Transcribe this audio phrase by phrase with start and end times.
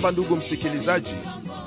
[0.00, 1.14] kwamba ndugu msikilizaji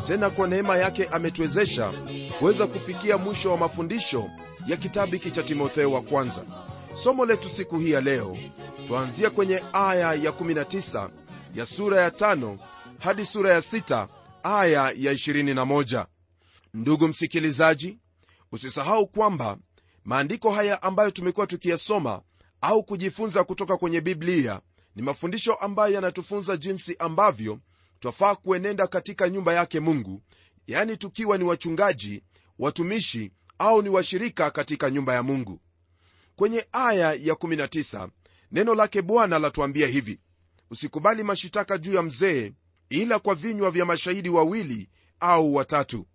[0.07, 1.93] tena kwa neema yake ametuwezesha
[2.39, 4.29] kuweza kufikia mwisho wa mafundisho
[4.67, 6.43] ya kitabu hiki cha timotheo wa kwanza.
[6.93, 8.37] Somo letu siku hii ya leo
[8.87, 11.09] twaanzia kwenye aya ya 19
[11.55, 12.57] ya sura ya 5
[12.99, 14.07] hadi sura ya 6
[14.43, 16.05] aya ya 21
[16.73, 17.97] ndugu msikilizaji
[18.51, 19.57] usisahau kwamba
[20.05, 22.21] maandiko haya ambayo tumekuwa tukiyasoma
[22.61, 24.61] au kujifunza kutoka kwenye biblia
[24.95, 27.59] ni mafundisho ambayo yanatufunza jinsi ambavyo
[28.03, 30.21] twafaa kuenenda katika nyumba yake mungu
[30.67, 32.23] yani tukiwa ni wachungaji
[32.59, 35.59] watumishi au ni washirika katika nyumba ya mungu.
[36.35, 38.09] Kwenye aya ya 19
[38.51, 40.19] neno lake bwana latuambia hivi
[40.71, 42.53] usikubali mashitaka juu ya mzee
[42.89, 46.07] ila kwa vinywa vya mashahidi wawili au watatu.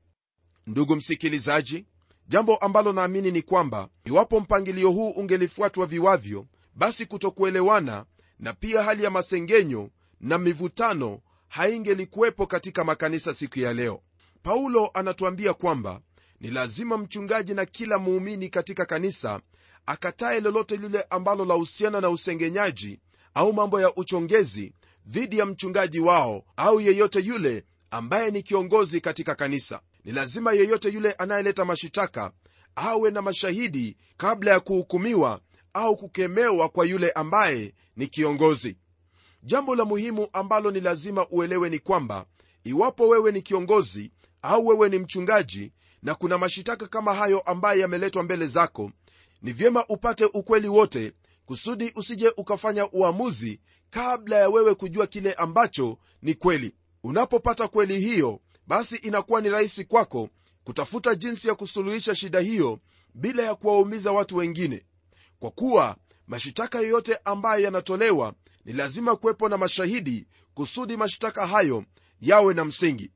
[0.66, 1.86] Ndugu msikilizaji
[2.26, 8.04] jambo ambalo naamini ni kwamba iwapo mpangilio huu ungelifuatwa viwavyo basi kutokuelewana
[8.38, 14.02] na pia hali ya masengenyo na mivutano haingelikuwepo katika makanisa siku ya leo.
[14.42, 16.00] Paulo anatuambia kwamba
[16.40, 19.40] ni lazima mchungaji na kila muumini katika kanisa
[19.86, 23.00] akatae lolote lile ambalo lahusiana na usengenyaji
[23.34, 24.72] au mambo ya uchongezi
[25.06, 29.80] dhidi ya mchungaji wao au yeyote yule ambaye ni kiongozi katika kanisa.
[30.04, 32.32] Ni lazima yeyote yule anayeleta mashitaka
[32.76, 35.40] awe na mashahidi kabla ya kuhukumiwa
[35.74, 38.76] au kukemewa kwa yule ambaye ni kiongozi
[39.48, 42.26] jambo la muhimu ambalo ni lazima uelewe ni kwamba
[42.64, 44.10] iwapo wewe ni kiongozi
[44.42, 45.72] au wewe ni mchungaji
[46.02, 48.90] na kuna mashitaka kama hayo ambaye yameletwa mbele zako
[49.42, 51.12] ni vyema upate ukweli wote
[51.46, 53.60] kusudi usije ukafanya uamuzi
[53.90, 56.74] kabla ya wewe kujua kile ambacho ni kweli.
[57.04, 60.28] Unapopata kweli hiyo basi inakuwa ni rahisi kwako
[60.64, 62.78] kutafuta jinsi ya kusuluhisha shida hiyo
[63.14, 64.84] bila ya kuwaumiza watu wengine.
[65.38, 68.34] Kwa kuwa mashitaka yoyote ambayo yanatolewa
[68.68, 71.84] ni lazima kuwepo na mashahidi kusudi mashtaka hayo
[72.20, 73.10] yawe na msingi.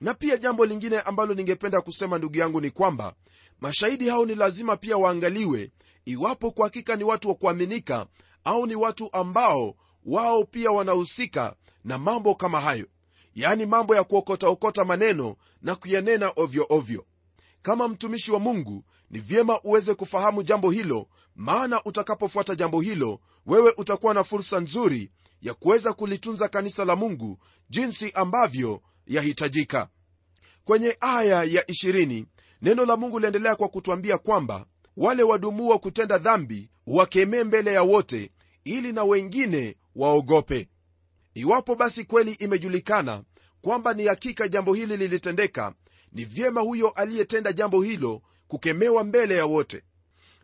[0.00, 3.14] Na pia jambo lingine ambalo ningependa kusema ndugu yangu ni kwamba
[3.60, 5.70] mashahidi hao ni lazima pia waangaliwe
[6.04, 8.06] iwapo kwa hakika ni watu wa kuaminika
[8.44, 12.86] au ni watu ambao wao pia wanahusika na mambo kama hayo.
[13.34, 17.06] Yaani mambo ya kuokotaokota maneno na kuyanena ovyo ovyo.
[17.62, 23.74] Kama mtumishi wa mungu ni vyema uweze kufahamu jambo hilo maana utakapofuata jambo hilo wewe
[23.76, 27.38] utakuwa na fursa nzuri ya kuweza kulitunza kanisa la mungu
[27.70, 29.88] jinsi ambavyo yahitajika.
[30.64, 32.24] Kwenye aya ya 20
[32.62, 38.30] neno la mungu liendelea kwa kutwambia kwamba wale wadumuo kutenda dhambi wakemee mbele ya wote
[38.64, 40.68] ili na wengine waogope.
[41.34, 43.22] Iwapo basi kweli imejulikana
[43.60, 45.74] kwamba ni hakika jambo hili lilitendeka
[46.12, 49.82] ni vyema huyo aliyetenda jambo hilo kukemewa mbele ya wote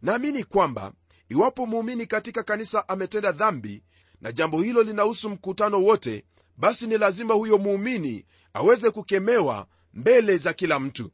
[0.02, 0.92] naamini kwamba
[1.28, 3.82] iwapo muumini katika kanisa ametenda dhambi
[4.20, 6.24] na jambo hilo linahusu mkutano wote
[6.56, 8.24] basi ni lazima huyo muumini
[8.54, 11.10] aweze kukemewa mbele za kila mtu.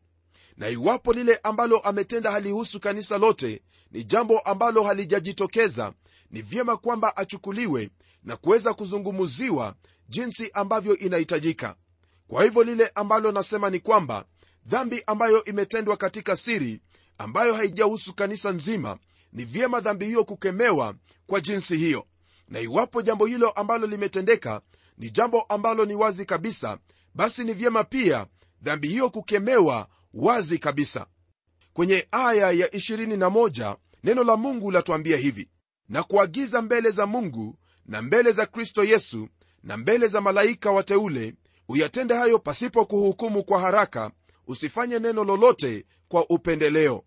[0.56, 5.92] Na iwapo lile ambalo ametenda halihusu kanisa lote ni jambo ambalo halijajitokeza
[6.30, 7.90] ni vyema kwamba achukuliwe
[8.24, 9.74] na kuweza kuzungumuziwa
[10.08, 11.76] jinsi ambavyo inahitajika.
[12.28, 14.24] Kwa hivyo lile ambalo nasema ni kwamba
[14.66, 16.80] dhambi ambayo imetendwa katika siri
[17.18, 18.98] ambayo haijahusu kanisa nzima
[19.32, 20.94] ni vyema dhambi hiyo kukemewa
[21.26, 22.06] kwa jinsi hiyo.
[22.48, 24.60] Na iwapo jambo hilo ambalo limetendeka
[24.98, 26.78] ni jambo ambalo ni wazi kabisa
[27.14, 28.26] basi ni vyema pia
[28.62, 31.06] dhambi hiyo kukemewa wazi kabisa.
[31.72, 35.48] Kwenye aya ya 21 neno la mungu latuambia hivi
[35.88, 39.28] na kuagiza mbele za mungu na mbele za kristo yesu
[39.62, 41.34] na mbele za malaika wateule
[41.68, 44.10] uyatende hayo pasipo kuhukumu kwa haraka.
[44.46, 47.04] Usifanye neno lolote kwa upendeleo.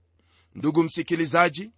[0.56, 1.72] Ndugu msikilizaji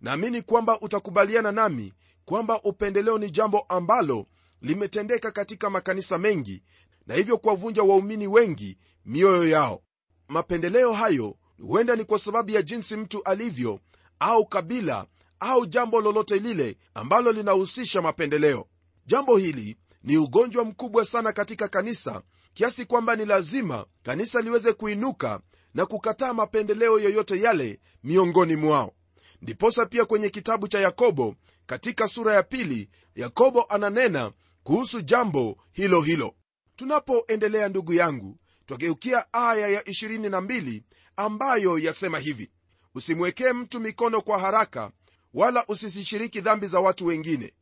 [0.00, 1.92] naamini kwamba utakubaliana nami
[2.24, 4.26] kwamba upendeleo ni jambo ambalo
[4.62, 6.62] limetendeka katika makanisa mengi
[7.06, 9.82] na hivyo kuwavunja waumini wengi mioyo yao.
[10.28, 11.36] Mapendeleo hayo
[11.66, 13.80] huenda ni kwa sababu ya jinsi mtu alivyo
[14.18, 15.06] au kabila
[15.40, 18.66] au jambo lolote lile ambalo linahusisha mapendeleo.
[19.06, 22.22] Jambo hili ni ugonjwa mkubwa sana katika kanisa
[22.54, 25.40] kiasi kwamba ni lazima kanisa liweze kuinuka
[25.74, 28.94] na kukataa mapendeleo yoyote yale miongoni mwao.
[29.42, 31.34] Ndiposa pia kwenye kitabu cha yakobo
[31.66, 34.32] katika sura ya pili yakobo ananena
[34.62, 36.34] kuhusu jambo hilo hilo.
[36.76, 40.82] Tunapoendelea ndugu yangu twageukia aya ya 22
[41.16, 42.50] ambayo yasema hivi.
[42.94, 44.90] Usimwekee mtu mikono kwa haraka
[45.34, 47.54] wala usisishiriki dhambi za watu wengine.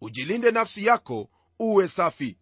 [0.00, 2.38] Ujilinde nafsi yako uwe safi.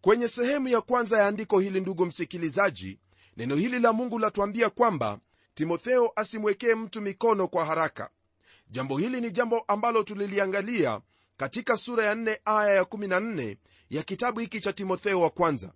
[0.00, 2.98] Kwenye sehemu ya kwanza ya andiko hili ndugu msikilizaji
[3.36, 5.18] neno hili la mungu latuambia kwamba
[5.54, 8.10] timotheo asimwekee mtu mikono kwa haraka.
[8.70, 11.00] Jambo hili ni jambo ambalo tuliliangalia
[11.36, 13.56] katika sura ya 4 aya ya 14
[13.90, 15.72] ya kitabu hiki cha timotheo wa kwanza.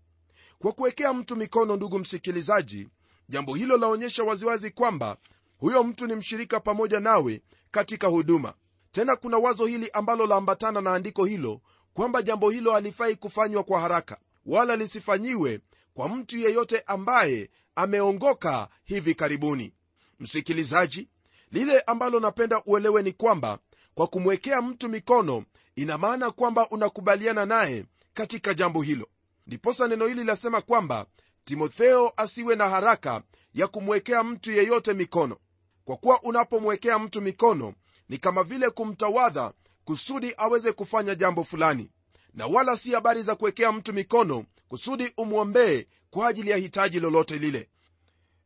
[0.58, 2.88] Kwa kuwekea mtu mikono ndugu msikilizaji
[3.28, 5.16] jambo hilo laonyesha waziwazi kwamba
[5.58, 8.54] huyo mtu ni mshirika pamoja nawe katika huduma.
[8.92, 11.60] Tena kuna wazo hili ambalo laambatana na andiko hilo
[11.94, 15.60] kwamba jambo hilo halifai kufanywa kwa haraka wala lisifanyiwe
[15.96, 19.72] kwa mtu yeyote ambaye ameongoka hivi karibuni.
[20.20, 21.08] Msikilizaji
[21.50, 23.58] lile ambalo napenda uelewe ni kwamba
[23.94, 25.44] kwa kumwekea mtu mikono
[25.76, 27.84] ina maana kwamba unakubaliana naye
[28.14, 29.08] katika jambo hilo.
[29.46, 31.06] Ndiposa neno hili lasema kwamba
[31.44, 33.22] timotheo asiwe na haraka
[33.54, 35.36] ya kumwekea mtu yeyote mikono.
[35.84, 37.74] Kwa kuwa unapomwekea mtu mikono
[38.08, 39.52] ni kama vile kumtawadha
[39.84, 41.90] kusudi aweze kufanya jambo fulani.
[42.34, 47.38] Na wala si habari za kuwekea mtu mikono kusudi umwombee kwa ajili ya hitaji lolote
[47.38, 47.68] lile.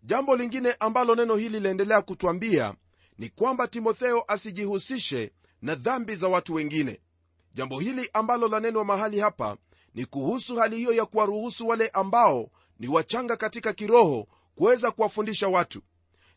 [0.03, 2.75] Jambo lingine ambalo neno hili laendelea kutwambia
[3.19, 5.33] ni kwamba timotheo asijihusishe
[5.63, 7.01] na dhambi za watu wengine.
[7.55, 9.57] Jambo hili ambalo lanenwa mahali hapa
[9.95, 15.83] ni kuhusu hali hiyo ya kuwaruhusu wale ambao ni wachanga katika kiroho kuweza kuwafundisha watu.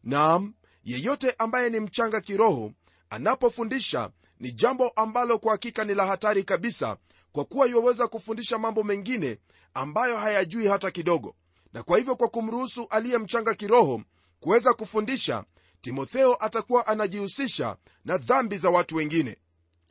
[0.04, 0.54] Naam
[0.84, 2.72] yeyote ambaye ni mchanga kiroho
[3.10, 4.10] anapofundisha
[4.40, 6.98] ni jambo ambalo kwa hakika ni la hatari kabisa
[7.34, 9.38] kwa kuwa iwaweza kufundisha mambo mengine
[9.74, 11.36] ambayo hayajui hata kidogo
[11.74, 14.02] na kwa hivyo kwa kumruhusu aliye mchanga kiroho
[14.40, 15.44] kuweza kufundisha
[15.82, 19.38] timotheo atakuwa anajihusisha na dhambi za watu wengine.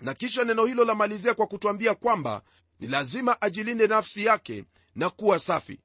[0.01, 2.43] Na kisha neno hilo lamalizia kwa kutwambia kwamba
[2.81, 5.81] ni lazima ajilinde nafsi yake na kuwa safi.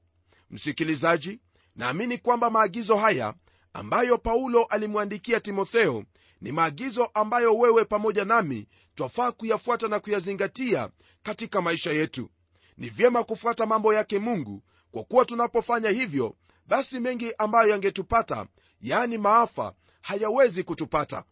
[0.50, 1.40] Msikilizaji
[1.76, 3.34] naamini kwamba maagizo haya
[3.72, 6.04] ambayo paulo alimwandikia timotheo
[6.40, 10.90] ni maagizo ambayo wewe pamoja nami twafaa kuyafuata na kuyazingatia
[11.22, 12.30] katika maisha yetu.
[12.76, 16.36] Ni vyema kufuata mambo yake mungu kwa kuwa tunapofanya hivyo
[16.66, 18.46] basi mengi ambayo yangetupata
[18.80, 21.24] yaani maafa hayawezi kutupata.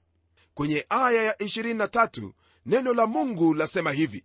[0.54, 2.32] Kwenye aya ya 23
[2.66, 4.24] neno la mungu lasema hivi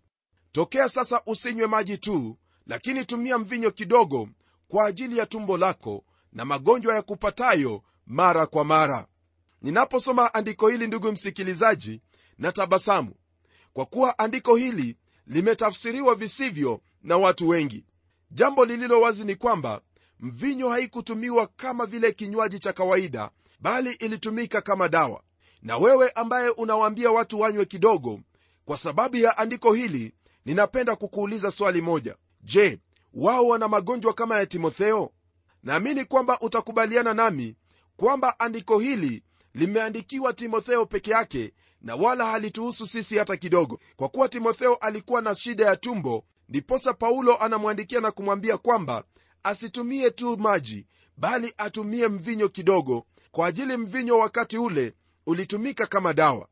[0.51, 2.37] tokea sasa usinywe maji tu
[2.67, 4.29] lakini tumia mvinyo kidogo
[4.67, 6.03] kwa ajili ya tumbo lako
[6.33, 9.07] na magonjwa ya kupatayo mara kwa mara
[9.61, 12.01] ninaposoma andiko hili ndugu msikilizaji
[12.37, 13.13] na tabasamu
[13.73, 14.97] kwa kuwa andiko hili
[15.27, 17.85] limetafsiriwa visivyo na watu wengi.
[18.31, 19.81] Jambo lililo wazi ni kwamba
[20.19, 25.23] mvinyo haikutumiwa kama vile kinywaji cha kawaida bali ilitumika kama dawa.
[25.61, 28.19] Na wewe ambaye unawaambia watu wanywe kidogo
[28.65, 30.13] kwa sababu ya andiko hili
[30.45, 32.15] ninapenda kukuuliza swali moja.
[32.41, 32.79] Je
[33.13, 35.11] wao wana magonjwa kama ya timotheo?
[35.63, 37.55] Naamini kwamba utakubaliana nami
[37.97, 43.79] kwamba andiko hili limeandikiwa timotheo peke yake na wala halituhusu sisi hata kidogo.
[43.95, 49.03] Kwa kuwa timotheo alikuwa na shida ya tumbo ndiposa paulo anamwandikia na kumwambia kwamba
[49.43, 50.85] asitumie tu maji
[51.17, 53.05] bali atumie mvinyo kidogo.
[53.31, 54.93] Kwa ajili mvinyo wakati ule
[55.25, 56.47] ulitumika kama dawa.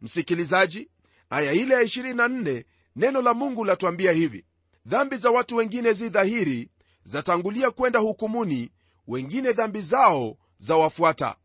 [0.00, 0.88] Msikilizaji
[1.30, 2.64] aya ile ya 24
[2.96, 4.44] neno la mungu latuambia hivi.
[4.86, 6.70] Dhambi za watu wengine zi dhahiri
[7.04, 8.70] zatangulia kwenda hukumuni
[9.08, 11.36] wengine dhambi zao zawafuata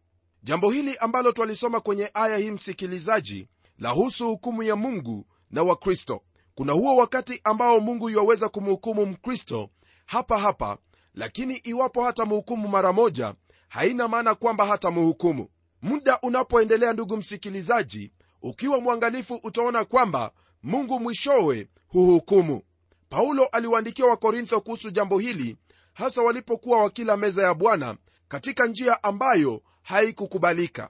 [0.44, 6.22] jambo hili ambalo twalisoma kwenye aya hii msikilizaji lahusu hukumu ya mungu na wakristo
[6.56, 9.70] kuna huo wakati ambao mungu yuwaweza kumhukumu mkristo
[10.06, 10.78] hapa hapa
[11.14, 13.34] lakini iwapo hata mhukumu mara moja
[13.70, 15.48] haina maana kwamba hata mhukumu
[15.82, 20.32] muda unapoendelea ndugu msikilizaji ukiwa mwangalifu utaona kwamba
[20.64, 22.62] mungu mwishowe huhukumu.
[23.10, 25.58] Paulo aliwaandikia wakorintho kuhusu jambo hili
[25.94, 30.90] hasa walipokuwa wakila meza ya bwana katika njia ambayo haikukubalika.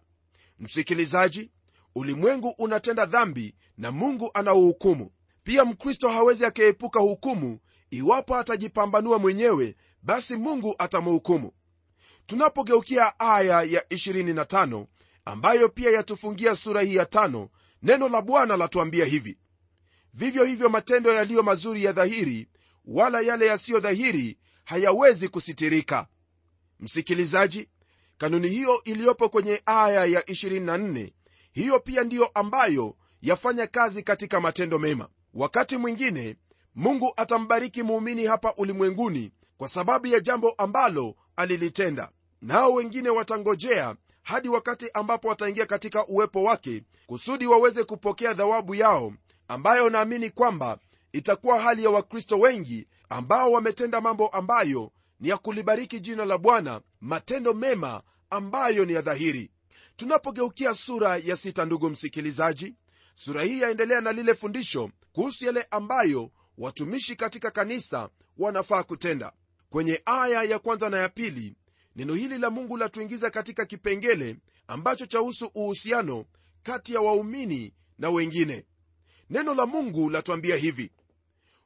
[0.60, 1.51] Msikilizaji
[1.96, 5.12] ulimwengu unatenda dhambi na mungu anauhukumu.
[5.43, 11.51] Pia mkristo hawezi akaepuka hukumu iwapo atajipambanua mwenyewe basi mungu atamhukumu.
[12.25, 14.86] Tunapogeukia aya ya 25
[15.25, 17.50] ambayo pia yatufungia sura hii ya tano
[17.84, 19.38] neno la bwana latuambia hivi.
[20.13, 22.48] Vivyo hivyo matendo yaliyo mazuri ya dhahiri
[22.86, 26.08] wala yale yasiyo dhahiri hayawezi kusitirika.
[26.79, 27.69] Msikilizaji
[28.20, 31.12] kanuni hiyo iliyopo kwenye aya ya 24
[31.52, 35.08] hiyo pia ndiyo ambayo yafanya kazi katika matendo mema.
[35.34, 36.36] Wakati mwingine
[36.76, 42.10] mungu atambariki muumini hapa ulimwenguni kwa sababu ya jambo ambalo alilitenda.
[42.42, 49.14] Nao wengine watangojea hadi wakati ambapo wataingia katika uwepo wake kusudi waweze kupokea thawabu yao
[49.48, 50.78] ambayo naamini kwamba
[51.12, 56.82] itakuwa hali ya wakristo wengi ambao wametenda mambo ambayo ni ya kulibariki jina la bwana
[57.02, 59.52] matendo mema ambayo ni ya dhahiri.
[59.96, 62.76] Tunapogeukia sura ya sita ndugu msikilizaji
[63.16, 69.34] sura hii yaendelea na lile fundisho kuhusu yale ambayo watumishi katika kanisa wanafaa kutenda.
[69.70, 71.56] Kwenye aya ya kwanza na ya pili
[71.96, 76.26] neno hili la mungu latuingiza katika kipengele ambacho chahusu uhusiano
[76.64, 78.66] kati ya waumini na wengine.
[79.30, 80.92] Neno la mungu latuambia hivi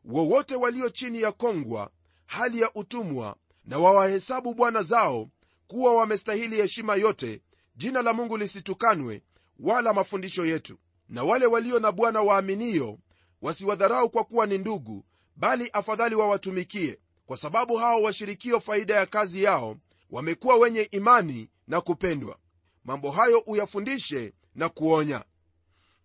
[0.05, 1.91] wowote walio chini ya kongwa
[2.25, 5.29] hali ya utumwa na wawahesabu bwana zao
[5.67, 7.41] kuwa wamestahili heshima yote
[7.75, 9.21] jina la mungu lisitukanwe
[9.59, 10.77] wala mafundisho yetu.
[11.09, 12.99] Na wale walio na bwana waaminio
[13.41, 15.05] wasiwadharau kwa kuwa ni ndugu
[15.35, 19.77] bali afadhali wawatumikie kwa sababu hao washirikio faida ya kazi yao
[20.09, 22.37] wamekuwa wenye imani na kupendwa.
[22.83, 25.23] Mambo hayo uyafundishe na kuonya.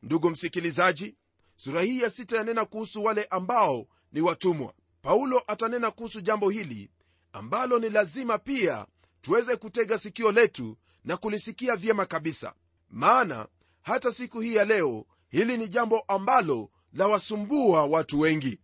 [0.03, 1.17] Ndugu msikilizaji
[1.57, 4.73] sura hii ya sita yanena kuhusu wale ambao ni watumwa.
[5.03, 6.91] Paulo atanena kuhusu jambo hili
[7.33, 8.87] ambalo ni lazima pia
[9.21, 12.53] tuweze kutega sikio letu na kulisikia vyema kabisa.
[12.91, 13.49] Maana
[13.83, 18.59] hata siku hii ya leo hili ni jambo ambalo lawasumbua watu wengi.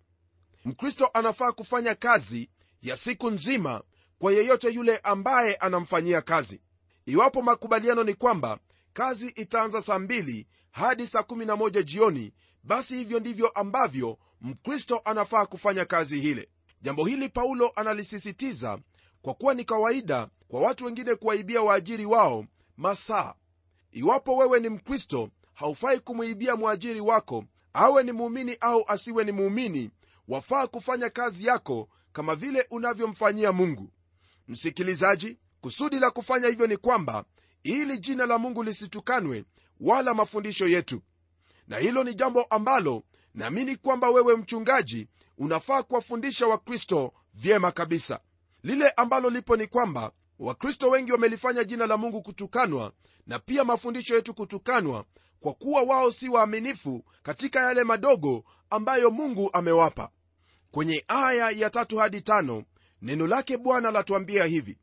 [0.65, 2.51] Mkristo anafaa kufanya kazi
[2.83, 3.83] ya siku nzima
[4.19, 6.61] kwa yeyote yule ambaye anamfanyia kazi.
[7.07, 8.59] Iwapo makubaliano ni kwamba
[8.93, 15.85] kazi itaanza saa mbili hadi saa 11 jioni basi hivyo ndivyo ambavyo mkristo anafaa kufanya
[15.85, 16.49] kazi hile
[16.85, 18.79] jambo hili paulo analisisitiza
[19.23, 23.35] kwa kuwa ni kawaida kwa watu wengine kuwaibia waajiri wao masaa.
[23.93, 29.91] Iwapo wewe ni mkristo haufai kumwibia mwajiri wako awe ni muumini au asiwe ni muumini
[30.29, 33.91] wafaa kufanya kazi yako kama vile unavyomfanyia mungu.
[34.49, 37.25] Msikilizaji kusudi la kufanya hivyo ni kwamba
[37.63, 39.45] ili jina la mungu lisitukanwe
[39.81, 41.03] wala mafundisho yetu.
[41.69, 43.03] Na hilo ni jambo ambalo
[43.35, 48.21] naamini kwamba wewe mchungaji unafaa kuwafundisha wakristo vyema kabisa.
[48.63, 52.93] Lile ambalo lipo ni kwamba wakristo wengi wamelifanya jina la mungu kutukanwa
[53.27, 55.05] na pia mafundisho yetu kutukanwa
[55.41, 60.11] kwa kuwa wao si waaminifu katika yale madogo ambayo mungu amewapa.
[60.71, 62.65] Kwenye aya ya tatu hadi tano
[63.03, 64.79] neno lake bwana latuambia hivi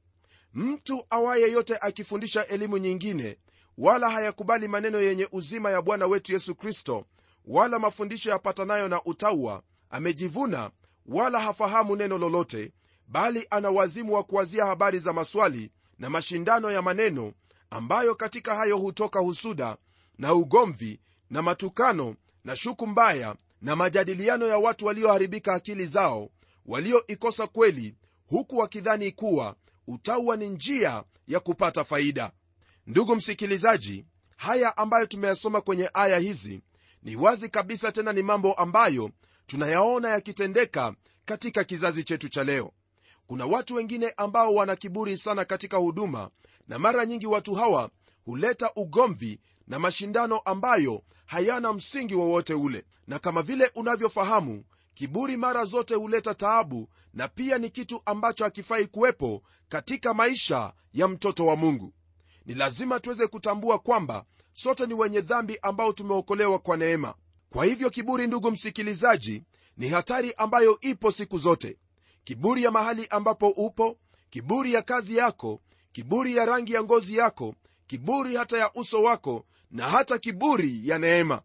[0.53, 3.37] mtu awaye yote akifundisha elimu nyingine
[3.77, 7.05] wala hayakubali maneno yenye uzima ya bwana wetu yesu kristo
[7.45, 10.71] wala mafundisho yapatanayo na utaua amejivuna
[11.05, 12.71] wala hafahamu neno lolote
[13.07, 17.33] bali ana wazimu wa kuwazia habari za maswali na mashindano ya maneno
[17.69, 19.77] ambayo katika hayo hutoka husuda
[20.17, 26.29] na ugomvi na matukano na shuku mbaya na majadiliano ya watu walioharibika akili zao
[26.65, 27.95] walioikosa kweli
[28.27, 29.55] huku wakidhani kuwa
[29.87, 32.31] utaua ni njia ya kupata faida.
[32.87, 34.05] Ndugu msikilizaji
[34.37, 36.61] haya ambayo tumeyasoma kwenye aya hizi
[37.03, 39.11] ni wazi kabisa tena ni mambo ambayo
[39.51, 40.93] tunayaona yakitendeka
[41.25, 42.71] katika kizazi chetu cha leo.
[43.27, 46.29] Kuna watu wengine ambao wana kiburi sana katika huduma
[46.67, 47.89] na mara nyingi watu hawa
[48.25, 52.85] huleta ugomvi na mashindano ambayo hayana msingi wowote ule.
[53.07, 58.87] Na kama vile unavyofahamu kiburi mara zote huleta taabu na pia ni kitu ambacho hakifai
[58.87, 61.93] kuwepo katika maisha ya mtoto wa mungu.
[62.45, 67.13] Ni lazima tuweze kutambua kwamba sote ni wenye dhambi ambao tumeokolewa kwa neema
[67.53, 69.43] kwa hivyo kiburi ndugu msikilizaji
[69.77, 71.77] ni hatari ambayo ipo siku zote.
[72.23, 73.97] Kiburi ya mahali ambapo upo
[74.29, 77.55] kiburi ya kazi yako kiburi ya rangi ya ngozi yako
[77.87, 81.41] kiburi hata ya uso wako na hata kiburi ya neema.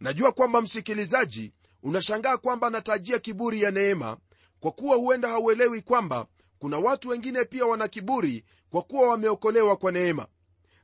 [0.00, 4.16] Najua kwamba msikilizaji unashangaa kwamba natajia kiburi ya neema
[4.60, 6.26] kwa kuwa huenda hauelewi kwamba
[6.58, 10.26] kuna watu wengine pia wana kiburi kwa kuwa wameokolewa kwa neema.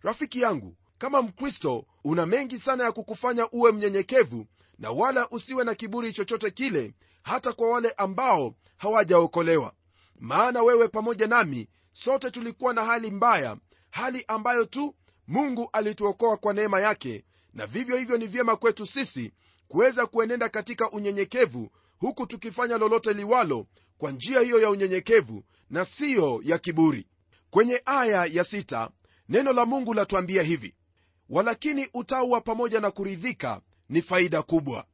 [0.02, 4.46] Rafiki yangu kama mkristo una mengi sana ya kukufanya uwe mnyenyekevu
[4.78, 9.72] na wala usiwe na kiburi chochote kile hata kwa wale ambao hawajaokolewa.
[10.20, 13.56] Maana wewe pamoja nami sote tulikuwa na hali mbaya
[13.90, 14.94] hali ambayo tu
[15.28, 17.24] mungu alituokoa kwa neema yake
[17.54, 19.32] na vivyo hivyo ni vyema kwetu sisi
[19.68, 23.66] kuweza kuenenda katika unyenyekevu huku tukifanya lolote liwalo
[23.98, 27.06] kwa njia hiyo ya unyenyekevu na siyo ya kiburi.
[27.50, 28.90] Kwenye aya ya sita,
[29.28, 30.74] neno la mungu latwambia hivi
[31.28, 34.84] walakini utaua pamoja na kuridhika ni faida kubwa.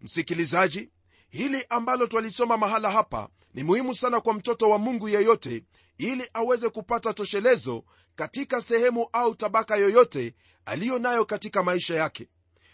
[0.00, 0.90] Msikilizaji
[1.28, 5.64] hili ambalo twalisoma mahala hapa ni muhimu sana kwa mtoto wa mungu yeyote
[5.98, 7.84] ili aweze kupata toshelezo
[8.16, 12.28] katika sehemu au tabaka yoyote aliyo nayo katika maisha yake.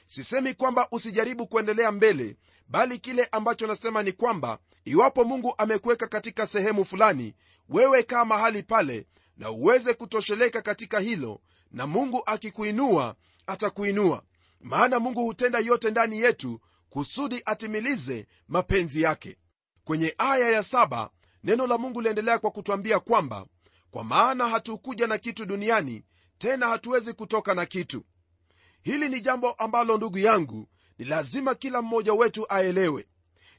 [0.07, 2.37] Sisemi kwamba usijaribu kuendelea mbele
[2.69, 7.35] bali kile ambacho nasema ni kwamba iwapo mungu amekuweka katika sehemu fulani
[7.69, 9.07] wewe kaa mahali pale
[9.37, 11.41] na uweze kutosheleka katika hilo
[11.73, 13.15] na mungu akikuinua
[13.47, 14.23] atakuinua.
[14.61, 16.61] Maana mungu hutenda yote ndani yetu
[16.91, 19.37] kusudi atimilize mapenzi yake.
[19.85, 21.11] Kwenye aya ya saba
[21.45, 23.47] neno la mungu liendelea kwa kutwambia kwamba
[23.91, 26.03] kwa maana hatukuja na kitu duniani
[26.39, 28.05] tena hatuwezi kutoka na kitu.
[28.83, 33.07] Hili ni jambo ambalo ndugu yangu ni lazima kila mmoja wetu aelewe.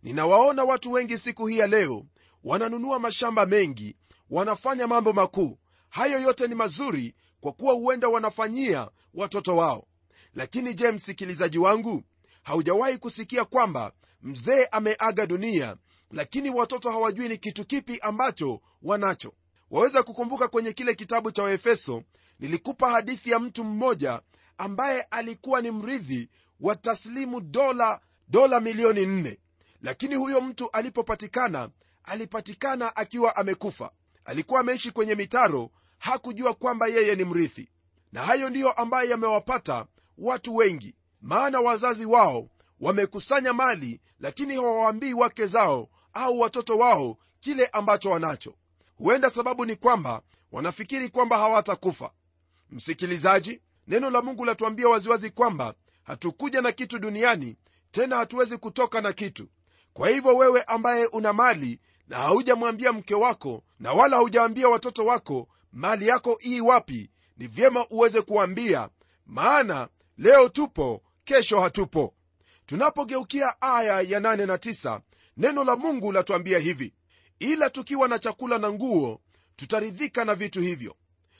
[0.03, 2.05] Ninawaona watu wengi siku hii ya leo
[2.43, 3.95] wananunua mashamba mengi
[4.29, 5.57] wanafanya mambo makuu.
[5.89, 9.87] Hayo yote ni mazuri kwa kuwa huenda wanafanyia watoto wao.
[10.35, 12.03] Lakini je msikilizaji wangu
[12.43, 15.75] haujawahi kusikia kwamba mzee ameaga dunia
[16.11, 19.33] lakini watoto hawajui ni kitu kipi ambacho wanacho?
[19.71, 22.03] Waweza kukumbuka kwenye kile kitabu cha waefeso
[22.39, 24.21] nilikupa hadithi ya mtu mmoja
[24.57, 29.39] ambaye alikuwa ni mrithi wa taslimu dola dola milioni nne.
[29.81, 31.69] Lakini huyo mtu alipopatikana
[32.03, 33.91] alipatikana akiwa amekufa.
[34.25, 35.71] Alikuwa ameishi kwenye mitaro
[36.03, 37.69] hakujua kwamba yeye ni mrithi.
[38.11, 39.85] Na hayo ndiyo ambayo yamewapata
[40.17, 47.65] watu wengi maana wazazi wao wamekusanya mali lakini hawawaambii wake zao au watoto wao kile
[47.65, 48.55] ambacho wanacho.
[48.95, 52.11] Huenda sababu ni kwamba wanafikiri kwamba hawatakufa.
[52.69, 57.55] Msikilizaji neno la mungu latuambia waziwazi kwamba hatukuja na kitu duniani
[57.91, 59.47] tena hatuwezi kutoka na kitu.
[59.93, 65.47] Kwa hivyo wewe ambaye una mali na haujamwambia mke wako na wala haujaambia watoto wako
[65.73, 68.89] mali yako ii wapi ni vyema uweze kuambia
[69.25, 69.87] maana
[70.17, 72.13] leo tupo kesho hatupo.
[72.65, 75.01] Tunapogeukia aya ya nane na tisa,
[75.37, 76.93] neno la mungu latuambia hivi
[77.39, 79.21] ila tukiwa na chakula na nguo
[79.55, 80.95] tutaridhika na vitu hivyo.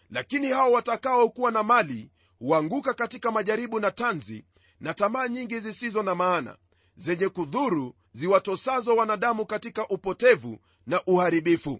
[0.10, 4.46] Lakini hao watakaokuwa na mali huanguka katika majaribu na tanzi
[4.80, 6.58] na tamaa nyingi zisizo na maana
[6.96, 11.80] zenye kudhuru ziwatosazo wanadamu katika upotevu na uharibifu.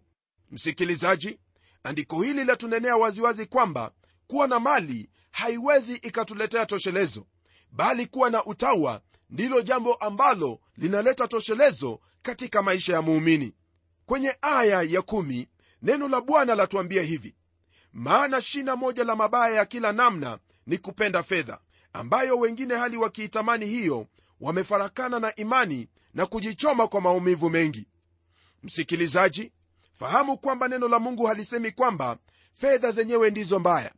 [0.52, 1.40] Msikilizaji
[1.84, 3.92] andiko hili latunenea waziwazi kwamba
[4.28, 7.26] kuwa na mali haiwezi ikatuletea toshelezo
[7.72, 13.54] bali kuwa na utawa ndilo jambo ambalo linaleta toshelezo katika maisha ya muumini.
[14.06, 15.48] Kwenye aya ya kumi,
[15.82, 17.36] neno la bwana latuambia hivi
[17.94, 21.60] maana shina moja la mabaya ya kila namna ni kupenda fedha
[21.94, 24.08] ambayo wengine hali wakiitamani hiyo
[24.42, 27.88] wamefarakana na imani na kujichoma kwa maumivu mengi.
[28.64, 29.52] Msikilizaji
[30.00, 32.18] fahamu kwamba neno la mungu halisemi kwamba
[32.54, 33.94] fedha zenyewe ndizo mbaya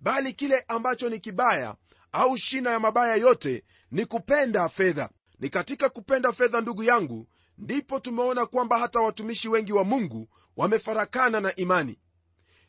[0.00, 1.74] bali kile ambacho ni kibaya
[2.12, 5.10] au shina ya mabaya yote ni kupenda fedha.
[5.40, 11.40] Ni katika kupenda fedha ndugu yangu ndipo tumeona kwamba hata watumishi wengi wa mungu wamefarakana
[11.40, 11.98] na imani.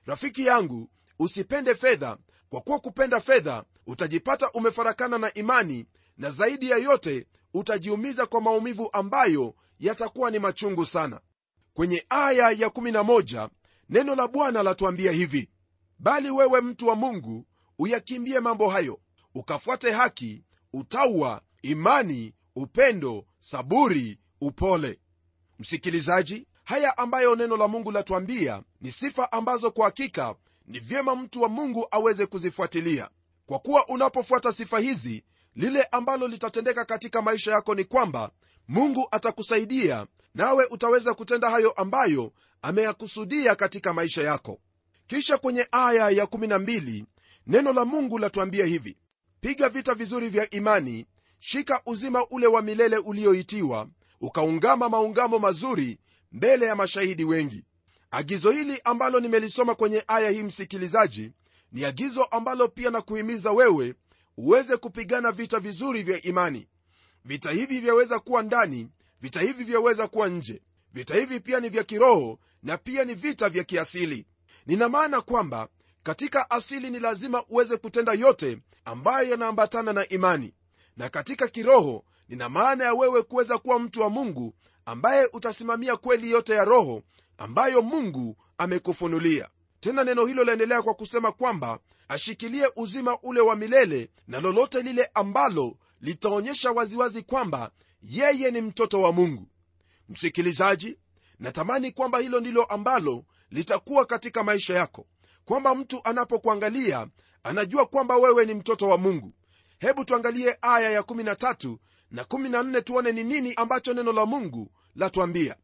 [0.06, 0.89] Rafiki yangu
[1.20, 2.17] usipende fedha
[2.50, 5.86] kwa kuwa kupenda fedha utajipata umefarakana na imani
[6.17, 11.20] na zaidi ya yote utajiumiza kwa maumivu ambayo yatakuwa ni machungu sana
[11.73, 13.49] kwenye aya ya 11
[13.89, 15.49] neno la bwana latuambia hivi
[15.99, 17.45] bali wewe mtu wa mungu
[17.79, 18.99] uyakimbie mambo hayo
[19.36, 24.99] ukafuate haki utaua imani upendo saburi upole.
[25.60, 30.36] Msikilizaji haya ambayo neno la mungu latuambia ni sifa ambazo kwa hakika
[30.67, 33.10] ni vyema mtu wa mungu aweze kuzifuatilia.
[33.45, 35.23] Kwa kuwa unapofuata sifa hizi
[35.55, 38.31] lile ambalo litatendeka katika maisha yako ni kwamba
[38.67, 44.60] mungu atakusaidia nawe utaweza kutenda hayo ambayo ameyakusudia katika maisha yako.
[45.08, 47.06] Kisha kwenye aya ya 12
[47.48, 48.98] neno la mungu latuambia hivi
[49.39, 51.06] piga vita vizuri vya imani
[51.39, 53.88] shika uzima ule wa milele ulioitiwa
[54.22, 56.00] ukaungama maungamo mazuri
[56.32, 57.63] mbele ya mashahidi wengi.
[58.12, 61.32] Agizo hili ambalo nimelisoma kwenye aya hii msikilizaji
[61.72, 63.96] ni agizo ambalo pia na kuhimiza wewe
[64.38, 66.67] uweze kupigana vita vizuri vya imani.
[67.26, 68.88] Vita hivi vyaweza kuwa ndani
[69.21, 70.62] vita hivi vyaweza kuwa nje.
[70.93, 74.25] Vita hivi pia ni vya kiroho na pia ni vita vya kiasili.
[74.65, 75.67] Nina maana kwamba
[76.03, 80.53] katika asili ni lazima uweze kutenda yote ambayo yanaambatana na imani.
[80.97, 84.53] Na katika kiroho nina maana ya wewe kuweza kuwa mtu wa mungu
[84.86, 87.01] ambaye utasimamia kweli yote ya roho
[87.38, 89.49] ambayo mungu amekufunulia.
[89.79, 95.10] Tena neno hilo laendelea kwa kusema kwamba ashikilie uzima ule wa milele na lolote lile
[95.13, 97.71] ambalo litaonyesha waziwazi kwamba
[98.02, 99.48] yeye ni mtoto wa mungu.
[100.10, 100.98] Msikilizaji
[101.40, 105.08] natamani kwamba hilo ndilo ambalo litakuwa katika maisha yako.
[105.46, 107.08] Kwamba mtu anapokuangalia
[107.44, 109.34] anajua kwamba wewe ni mtoto wa mungu.
[109.80, 111.78] Hebu tuangalie aya ya 13
[112.12, 115.56] na 14 tuone ni nini ambacho neno la mungu latwambia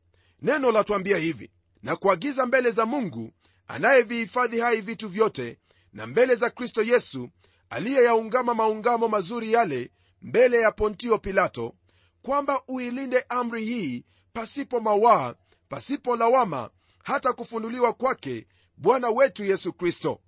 [0.41, 1.51] neno latwambia hivi
[1.83, 3.31] na kuagiza mbele za mungu
[3.67, 5.57] anayevihifadhi hai vitu vyote
[5.93, 7.29] na mbele za kristo yesu
[7.69, 11.75] aliyeyaungama maungamo mazuri yale mbele ya pontio pilato
[12.21, 14.03] kwamba uilinde amri hii
[14.33, 15.35] pasipo mawaa
[15.69, 16.69] pasipo lawama
[17.03, 20.21] hata kufunuliwa kwake bwana wetu yesu kristo.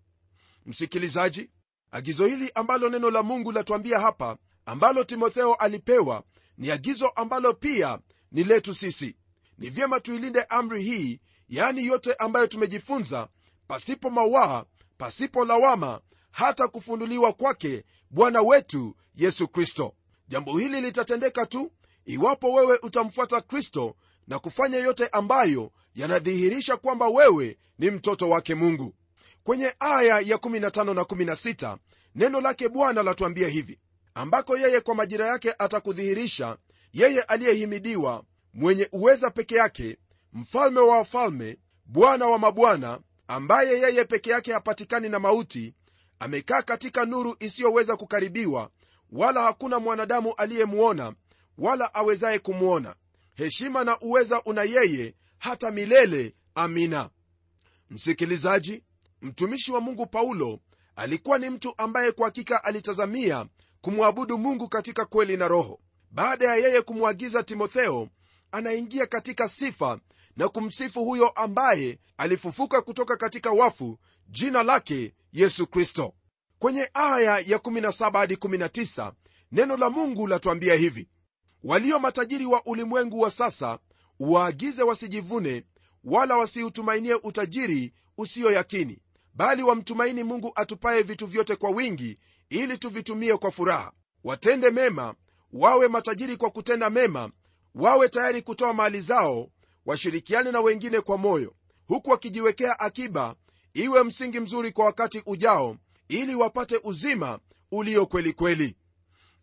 [0.66, 1.50] Msikilizaji
[1.92, 6.24] agizo hili ambalo neno la mungu latuambia hapa ambalo timotheo alipewa
[6.58, 8.00] ni agizo ambalo pia
[8.32, 9.16] ni letu sisi.
[9.58, 13.28] Ni vyema tuilinde amri hii yaani yote ambayo tumejifunza
[13.68, 14.66] pasipo mawaa
[14.98, 19.96] pasipo lawama hata kufunuliwa kwake bwana wetu yesu kristo.
[20.28, 21.72] Jambo hili litatendeka tu
[22.10, 23.96] iwapo wewe utamfuata kristo
[24.28, 28.94] na kufanya yote ambayo yanadhihirisha kwamba wewe ni mtoto wake mungu.
[29.44, 31.78] Kwenye aya ya 15 na 16
[32.16, 33.80] neno lake bwana latuambia hivi
[34.14, 36.58] ambako yeye kwa majira yake atakudhihirisha
[36.94, 39.98] yeye aliyehimidiwa mwenye uweza peke yake
[40.34, 45.74] mfalme wa wafalme bwana wa mabwana ambaye yeye peke yake hapatikani na mauti
[46.20, 48.70] amekaa katika nuru isiyoweza kukaribiwa
[49.12, 51.14] wala hakuna mwanadamu aliyemwona
[51.60, 52.96] wala awezaye kumwona
[53.36, 56.36] heshima na uweza una yeye hata milele.
[56.56, 57.10] Amina.
[57.90, 58.84] Msikilizaji
[59.22, 60.60] mtumishi wa mungu paulo
[60.96, 63.46] alikuwa ni mtu ambaye kwa hakika alitazamia
[63.82, 65.80] kumwabudu mungu katika kweli na roho.
[66.12, 68.10] Baada ya yeye kumwagiza timotheo
[68.52, 70.00] anaingia katika sifa
[70.38, 76.14] na kumsifu huyo ambaye alifufuka kutoka katika wafu jina lake yesu kristo.
[76.60, 79.12] Kwenye aya ya 17 hadi 19
[79.52, 81.08] neno la mungu latuambia hivi
[81.64, 83.80] walio matajiri wa ulimwengu wa sasa
[84.20, 85.64] uwaagize wasijivune
[86.04, 89.00] wala wasiutumainie utajiri usiyo yakini
[89.34, 92.18] bali wamtumaini mungu atupaye vitu vyote kwa wingi
[92.50, 93.92] ili tuvitumie kwa furaha.
[94.24, 95.16] Watende mema
[95.54, 97.32] wawe matajiri kwa kutenda mema
[97.76, 99.50] wawe tayari kutoa mali zao
[99.86, 101.56] washirikiane na wengine kwa moyo
[101.88, 103.36] huku wakijiwekea akiba
[103.74, 107.40] iwe msingi mzuri kwa wakati ujao ili wapate uzima
[107.72, 108.76] ulio kweli kweli.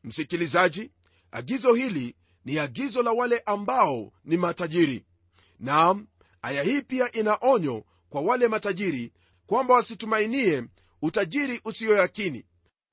[0.05, 0.91] Msikilizaji
[1.37, 5.05] agizo hili ni agizo la wale ambao ni matajiri.
[5.61, 6.07] Naam
[6.43, 9.13] aya hii pia ina onyo kwa wale matajiri
[9.47, 10.65] kwamba wasitumainie
[11.03, 12.45] utajiri usiyoyakini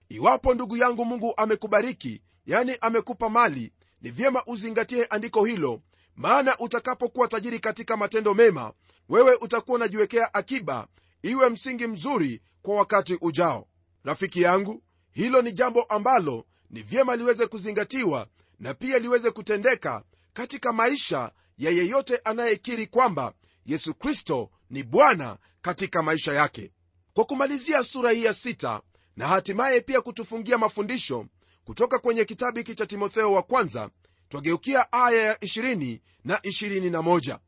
[0.09, 5.81] iwapo ndugu yangu mungu amekubariki yani amekupa mali ni vyema uzingatie andiko hilo
[6.15, 8.73] maana utakapokuwa tajiri katika matendo mema
[9.09, 10.87] wewe utakuwa unajiwekea akiba
[11.21, 13.67] iwe msingi mzuri kwa wakati ujao.
[14.03, 18.27] Rafiki yangu hilo ni jambo ambalo ni vyema liweze kuzingatiwa
[18.59, 23.33] na pia liweze kutendeka katika maisha ya yeyote anayekiri kwamba
[23.65, 26.71] yesu kristo ni bwana katika maisha yake.
[27.13, 28.81] Kwa kumalizia sura hii ya sita
[29.15, 31.25] na hatimaye pia kutufungia mafundisho
[31.65, 33.89] kutoka kwenye kitabu hiki cha timotheo wa kwanza
[34.29, 37.39] twageukia aya ya 20 na 21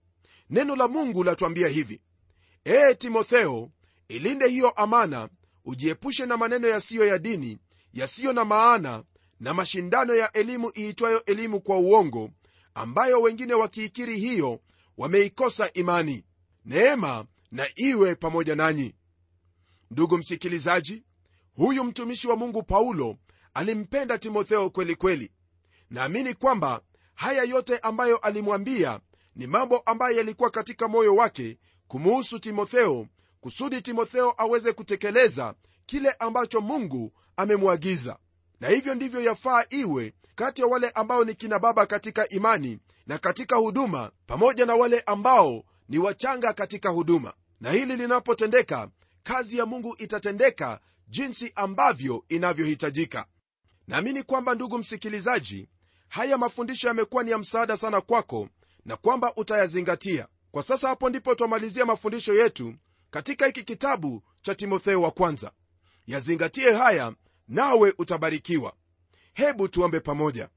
[0.49, 2.01] neno la mungu latuambia hivi
[2.65, 3.69] ee timotheo
[4.07, 5.29] ilinde hiyo amana
[5.65, 7.57] ujiepushe na maneno yasiyo ya dini
[7.93, 9.03] yasiyo na maana
[9.39, 12.29] na mashindano ya elimu iitwayo elimu kwa uongo
[12.73, 14.59] ambayo wengine wakiikiri hiyo
[14.97, 16.23] wameikosa imani.
[16.65, 18.95] Neema na iwe pamoja nanyi.
[19.91, 21.03] Ndugu msikilizaji
[21.55, 23.17] huyu mtumishi wa mungu paulo
[23.53, 25.31] alimpenda timotheo kweli kweli.
[25.89, 26.81] Naamini kwamba
[27.15, 28.99] haya yote ambayo alimwambia
[29.35, 33.07] ni mambo ambayo yalikuwa katika moyo wake kumuhusu timotheo
[33.41, 38.17] kusudi timotheo aweze kutekeleza kile ambacho mungu amemwagiza
[38.59, 43.17] na hivyo ndivyo yafaa iwe kati ya wale ambao ni kina baba katika imani na
[43.17, 47.33] katika huduma pamoja na wale ambao ni wachanga katika huduma.
[47.61, 48.89] Na hili linapotendeka
[49.23, 53.25] kazi ya mungu itatendeka jinsi ambavyo inavyohitajika.
[53.87, 55.69] Naamini kwamba ndugu msikilizaji
[56.07, 58.49] haya mafundisho yamekuwa ni ya msaada sana kwako
[58.85, 60.27] na kwamba utayazingatia.
[60.51, 62.73] Kwa sasa hapo ndipo twamalizia mafundisho yetu
[63.11, 65.51] katika hiki kitabu cha timotheo wa kwanza.
[66.07, 67.13] Yazingatie haya
[67.47, 68.73] nawe utabarikiwa.
[69.33, 70.49] Hebu tuombe pamoja.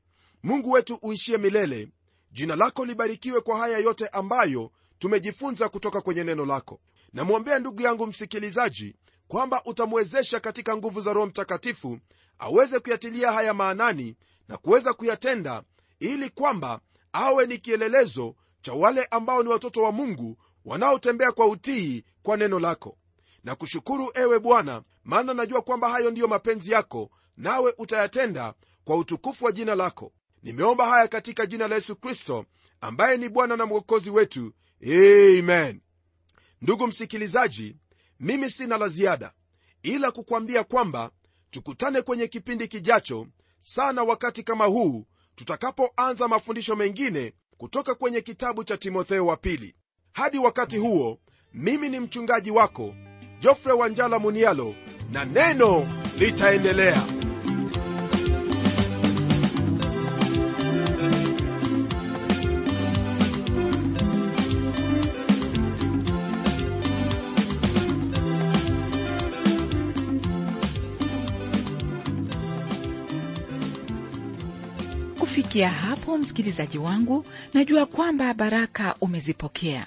[0.42, 1.88] Mungu wetu uishie milele
[2.33, 6.81] jina lako libarikiwe kwa haya yote ambayo tumejifunza kutoka kwenye neno lako.
[7.12, 8.96] Namwombea ndugu yangu msikilizaji
[9.29, 11.98] kwamba utamwezesha katika nguvu za roho mtakatifu
[12.38, 14.16] aweze kuyatilia haya maanani
[14.48, 15.62] na kuweza kuyatenda
[16.01, 16.81] ili kwamba
[17.12, 22.59] awe ni kielelezo cha wale ambao ni watoto wa mungu wanaotembea kwa utii kwa neno
[22.59, 22.98] lako
[23.49, 29.45] na kushukuru ewe bwana maana najua kwamba hayo ndiyo mapenzi yako nawe utayatenda kwa utukufu
[29.45, 30.13] wa jina lako.
[30.43, 32.45] Nimeomba haya katika jina la yesu kristo
[32.81, 34.53] ambaye ni bwana na mwokozi wetu.
[34.83, 35.81] Amen.
[36.63, 37.77] Ndugu msikilizaji
[38.21, 39.33] mimi sina la ziada
[39.83, 41.11] ila kukwambia kwamba
[41.51, 43.27] tukutane kwenye kipindi kijacho
[43.61, 49.75] sana wakati kama huu tutakapoanza mafundisho mengine kutoka kwenye kitabu cha timotheo wa pili.
[50.13, 51.21] Hadi wakati huo
[51.55, 52.95] mimi ni mchungaji wako
[53.40, 54.74] jofre wanjala munialo
[55.12, 55.87] na neno
[56.18, 57.03] litaendelea.
[75.18, 77.24] Kufikia hapo msikilizaji wangu
[77.55, 79.87] najua kwamba baraka umezipokea